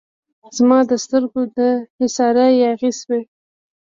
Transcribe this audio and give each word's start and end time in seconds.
زما 0.57 0.79
د 0.89 0.91
سترګو 1.03 1.41
د 1.57 1.59
حصاره 1.97 2.45
یاغي 2.61 2.91
شوی 2.99 3.21